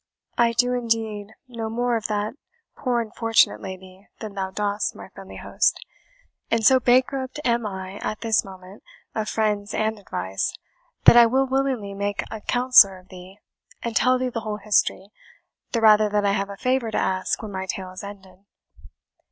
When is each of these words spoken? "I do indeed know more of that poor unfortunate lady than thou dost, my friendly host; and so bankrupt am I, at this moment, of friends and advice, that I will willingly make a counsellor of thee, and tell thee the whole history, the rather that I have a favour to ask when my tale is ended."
"I 0.35 0.53
do 0.53 0.73
indeed 0.73 1.27
know 1.47 1.69
more 1.69 1.95
of 1.95 2.07
that 2.07 2.33
poor 2.75 3.01
unfortunate 3.01 3.61
lady 3.61 4.07
than 4.19 4.33
thou 4.33 4.49
dost, 4.49 4.95
my 4.95 5.09
friendly 5.09 5.35
host; 5.35 5.79
and 6.49 6.65
so 6.65 6.79
bankrupt 6.79 7.39
am 7.45 7.67
I, 7.67 7.97
at 7.99 8.21
this 8.21 8.43
moment, 8.43 8.81
of 9.13 9.29
friends 9.29 9.75
and 9.75 9.99
advice, 9.99 10.55
that 11.05 11.15
I 11.17 11.27
will 11.27 11.45
willingly 11.45 11.93
make 11.93 12.23
a 12.31 12.41
counsellor 12.41 12.97
of 12.97 13.09
thee, 13.09 13.37
and 13.83 13.95
tell 13.95 14.17
thee 14.17 14.29
the 14.29 14.39
whole 14.41 14.57
history, 14.57 15.11
the 15.71 15.81
rather 15.81 16.09
that 16.09 16.25
I 16.25 16.31
have 16.31 16.49
a 16.49 16.57
favour 16.57 16.89
to 16.89 16.97
ask 16.97 17.39
when 17.43 17.51
my 17.51 17.67
tale 17.67 17.91
is 17.91 18.03
ended." 18.03 18.39